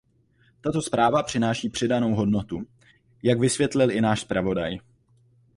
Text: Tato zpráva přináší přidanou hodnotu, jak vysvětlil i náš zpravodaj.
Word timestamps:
Tato 0.61 0.81
zpráva 0.81 1.23
přináší 1.23 1.69
přidanou 1.69 2.15
hodnotu, 2.15 2.61
jak 3.23 3.39
vysvětlil 3.39 3.91
i 3.91 4.01
náš 4.01 4.21
zpravodaj. 4.21 4.77